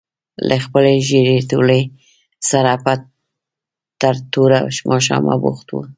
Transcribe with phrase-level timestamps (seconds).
[0.47, 1.83] له خپلې ژېړې تولۍ
[2.49, 2.93] سره به
[4.01, 5.81] تر توره ماښامه بوخت وو.